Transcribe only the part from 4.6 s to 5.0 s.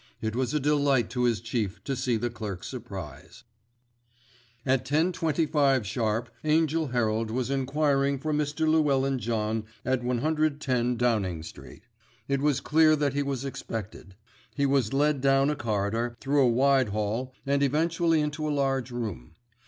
At